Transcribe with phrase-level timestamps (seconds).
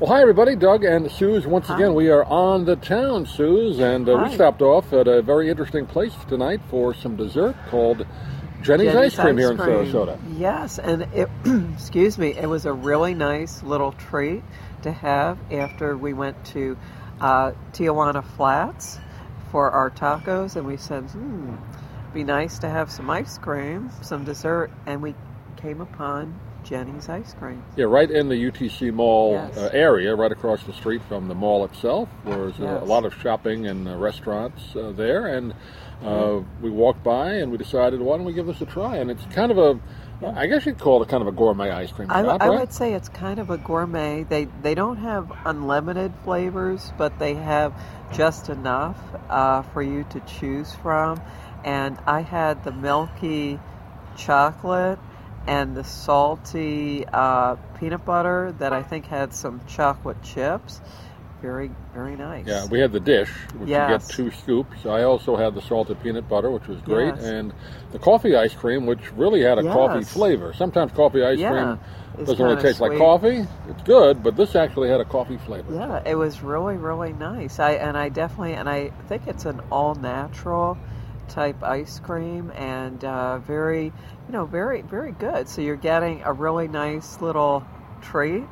[0.00, 1.44] Well, hi everybody, Doug and Suze.
[1.44, 1.74] Once Hi.
[1.74, 5.50] again, we are on the town, Suze, and uh, we stopped off at a very
[5.50, 8.06] interesting place tonight for some dessert called
[8.62, 10.16] Jeni's, Ice Cream here in Sarasota.
[10.36, 11.28] Yes, and it,
[11.74, 14.44] excuse me, it was a really nice little treat
[14.82, 16.78] to have after we went to
[17.20, 19.00] uh, Tijuana Flats
[19.50, 21.56] for our tacos, and we said, hmm,
[22.14, 25.16] be nice to have some ice cream, some dessert, and we
[25.56, 27.62] came upon Jeni's Ice Cream.
[27.76, 29.56] Yeah, right in the UTC Mall Yes.
[29.56, 32.08] uh, area, right across the street from the mall itself.
[32.24, 32.86] There's uh, a Yes.
[32.86, 35.54] lot of shopping and uh, restaurants uh, there, and
[36.04, 38.96] uh, we walked by and we decided, why don't we give this a try?
[38.98, 39.80] And it's kind of a,
[40.26, 42.60] I guess you'd call it kind of a gourmet ice cream I, shop, I right?
[42.60, 44.24] would say it's kind of a gourmet.
[44.24, 47.72] They they don't have unlimited flavors, but they have
[48.12, 48.98] just enough
[49.28, 51.20] uh, for you to choose from.
[51.64, 53.58] And I had the milky
[54.16, 54.98] chocolate
[55.46, 60.80] and the salty uh, peanut butter that I think had some chocolate chips.
[61.40, 62.46] Very very nice.
[62.48, 64.10] Yeah, we had the dish, which Yes.
[64.12, 64.86] you get two scoops.
[64.86, 67.24] I also had the salted peanut butter, which was great, Yes.
[67.24, 67.52] and
[67.92, 70.52] the coffee ice cream, which really had a coffee flavor.
[70.52, 71.80] Sometimes coffee ice Yeah, cream
[72.18, 73.46] it's doesn't really taste like coffee.
[73.68, 75.72] It's good, but this actually had a coffee flavor.
[75.72, 77.60] Yeah, it was really, really nice.
[77.60, 80.76] I and I definitely and I think it's an all natural
[81.28, 85.48] type ice cream and uh, very, you know, very, very good.
[85.48, 87.66] So you're getting a really nice little
[88.00, 88.44] treat,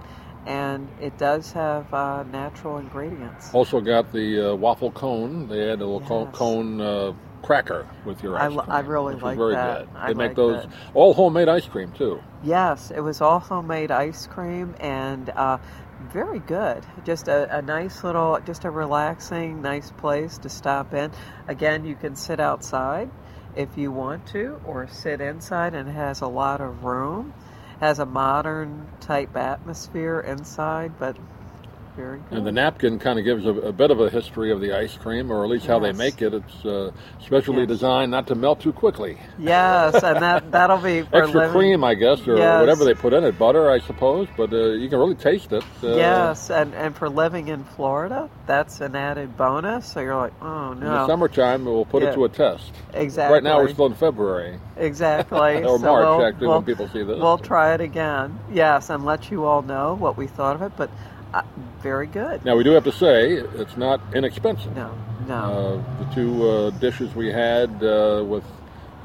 [0.46, 3.52] and it does have uh, natural ingredients.
[3.52, 5.48] Also got the uh, waffle cone.
[5.48, 6.36] They had a little Yes.
[6.36, 7.12] cone uh,
[7.47, 8.61] cracker with your ice cream.
[8.69, 9.86] I really like very that.
[9.86, 9.89] good.
[9.97, 10.72] I They make like those that.
[10.94, 12.20] all homemade ice cream too.
[12.42, 15.58] Yes, it was all homemade ice cream and uh,
[16.12, 16.84] very good.
[17.05, 21.12] Just a, a nice little, just a relaxing, nice place to stop in.
[21.47, 23.11] Again, you can sit outside
[23.55, 27.33] if you want to, or sit inside, and it has a lot of room.
[27.81, 31.16] Has a modern type atmosphere inside, but
[31.96, 32.38] very good.
[32.38, 34.96] And the napkin kind of gives a, a bit of a history of the ice
[34.96, 36.34] cream, or at least how they make it.
[36.34, 36.90] It's uh,
[37.20, 37.68] specially Yes.
[37.68, 39.18] designed not to melt too quickly.
[39.38, 42.60] yes, and that that'll be for Extra living- cream, I guess, or Yes.
[42.60, 44.28] whatever they put in it, butter, I suppose.
[44.36, 45.64] But uh, you can really taste it.
[45.82, 49.86] Uh, Yes, and, and for living in Florida, that's an added bonus.
[49.90, 50.86] So you're like, oh no.
[50.86, 52.10] In the summertime, we'll put Yeah.
[52.10, 52.72] it to a test.
[52.94, 53.34] exactly.
[53.34, 56.88] Right now, we're still in February exactly or So March, we'll- actually, we'll, when people
[56.88, 57.18] see this.
[57.20, 60.72] We'll try it again, yes, and let you all know what we thought of it.
[60.76, 60.90] But
[61.34, 61.42] uh,
[61.82, 62.44] very good.
[62.44, 64.75] now, we do have to say it's not inexpensive.
[64.76, 64.92] No,
[65.26, 68.44] no, Uh, the two uh, dishes we had uh, with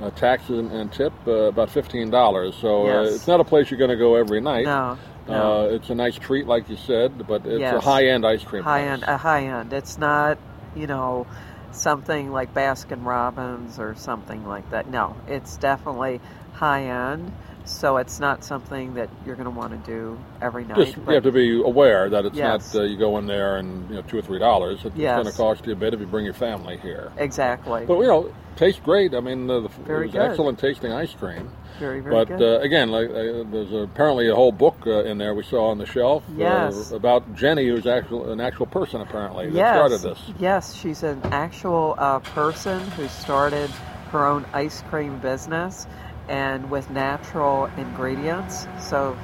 [0.02, 2.56] uh, taxes and, and tip, uh, about fifteen dollars.
[2.56, 3.16] So uh, Yes.
[3.16, 4.66] it's not a place you're going to go every night.
[4.66, 5.62] no, no.
[5.64, 8.64] Uh, it's a nice treat, like you said, but it's a high-end ice cream.
[8.64, 9.72] High-end, a high end.
[9.74, 10.40] It's not,
[10.76, 11.28] you know,
[11.72, 14.90] something like Baskin Robbins or something like that.
[14.90, 16.20] No, it's definitely
[16.54, 17.32] high end.
[17.64, 20.78] So it's not something that you're going to want to do every night.
[20.78, 22.74] Just you have to be aware that it's Yes.
[22.74, 24.80] not uh, you go in there and you know two or three dollars.
[24.84, 25.16] It's Yes.
[25.16, 27.12] going to cost you a bit if you bring your family here.
[27.18, 27.86] exactly.
[27.86, 29.14] But you know, tastes great.
[29.14, 30.22] I mean, uh, the, Very it was good.
[30.22, 31.50] excellent tasting ice cream.
[31.80, 32.42] very, very But good.
[32.42, 35.78] uh, again, like uh, there's apparently a whole book uh, in there we saw on
[35.78, 36.92] the shelf Yes.
[36.92, 40.20] uh, about Jeni, who's actual an actual person apparently that yes, started this.
[40.40, 43.70] Yes, she's an actual uh, person who started
[44.12, 45.88] her own ice cream business
[46.32, 48.66] and with natural ingredients.
[48.80, 49.18] So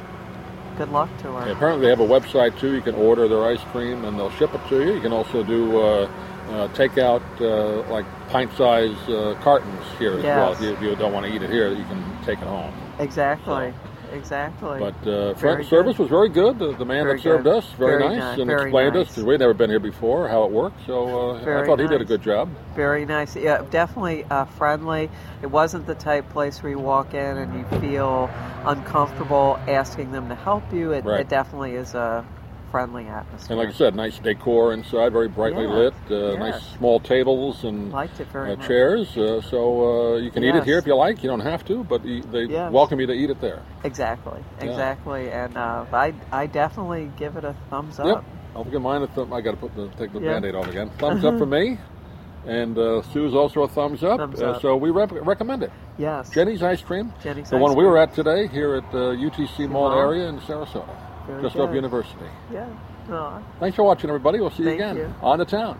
[0.77, 1.47] good luck to her.
[1.47, 2.75] Yeah, apparently, they have a website too.
[2.75, 4.93] You can order their ice cream and they'll ship it to you.
[4.93, 6.11] You can also do uh,
[6.49, 10.51] uh, take out uh, like pint-size uh, cartons here as well.
[10.51, 12.73] If you, if you don't want to eat it here, you can take it home.
[12.99, 13.73] Exactly.
[14.13, 14.79] Exactly.
[14.79, 16.59] But uh, fr- service was very good.
[16.59, 17.57] The, the man Very that served good.
[17.57, 20.27] us very, Very nice ni- and very explained us because we'd never been here before
[20.27, 20.85] how it worked.
[20.85, 22.49] So uh, I thought he did a good job.
[22.75, 23.35] Very nice.
[23.35, 25.09] Yeah, definitely uh, friendly.
[25.41, 28.29] It wasn't the type place where you walk in and you feel
[28.65, 30.91] uncomfortable asking them to help you.
[30.91, 31.21] It, Right.
[31.21, 32.25] it definitely is a
[32.71, 33.47] friendly atmosphere.
[33.49, 35.69] And like I said, nice decor inside, very brightly Yeah.
[35.73, 35.93] lit.
[36.09, 36.39] Uh, Yes.
[36.39, 39.17] Nice small tables and liked it very uh, chairs.
[39.17, 41.23] Uh, so uh, you can eat it here if you like.
[41.23, 42.71] You don't have to, but they Yes.
[42.71, 43.61] welcome you to eat it there.
[43.83, 44.65] Exactly, Yeah.
[44.69, 48.05] exactly, and uh, I I definitely give it a thumbs up.
[48.07, 48.23] Yep.
[48.55, 49.31] I'll give mine a thumb.
[49.33, 50.33] I got to put the take the Yeah.
[50.33, 50.89] band-aid off again.
[50.97, 51.77] Thumbs up for me.
[52.45, 54.19] And uh, Sue's also a thumbs up.
[54.19, 54.61] Thumbs Uh, up.
[54.61, 55.71] so we rep- recommend it.
[55.97, 57.11] Yes, Jeni's Ice Cream.
[57.21, 59.99] Jeni's the Ice one we were at today here at the UTC Mall Mall.
[59.99, 60.87] area in Sarasota,
[61.27, 61.73] Very just good.
[61.75, 62.25] University.
[62.51, 62.67] Yeah.
[63.11, 63.41] Aw.
[63.59, 64.39] Thanks for watching, everybody.
[64.39, 65.13] We'll see you Thank again you.
[65.21, 65.79] on the town.